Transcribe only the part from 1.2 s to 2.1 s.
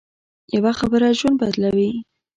بدلوي